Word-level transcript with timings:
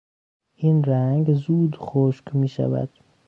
این 0.55 0.83
رنگ 0.83 1.33
زود 1.33 1.75
خشک 1.75 2.35
میشود. 2.35 2.89